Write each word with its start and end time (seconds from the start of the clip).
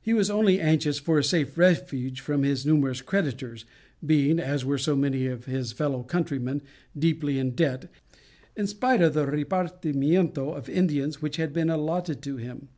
He 0.00 0.12
was 0.12 0.28
only 0.28 0.58
anxious 0.58 0.98
for 0.98 1.16
a 1.16 1.22
safe 1.22 1.56
refuge 1.56 2.18
from 2.20 2.42
his 2.42 2.66
numerous 2.66 3.00
creditors, 3.00 3.64
being, 4.04 4.40
as 4.40 4.64
were 4.64 4.76
so 4.76 4.96
many 4.96 5.28
of 5.28 5.44
his 5.44 5.70
fellow 5.70 6.02
countrymen, 6.02 6.62
deeply 6.98 7.38
in 7.38 7.52
debt, 7.52 7.88
in 8.56 8.66
spite 8.66 9.00
of 9.00 9.14
the 9.14 9.26
repartimiento 9.26 10.52
of 10.52 10.68
Indians 10.68 11.22
which 11.22 11.36
had 11.36 11.52
been 11.52 11.70
allotted 11.70 12.22
to 12.22 12.38
him. 12.38 12.70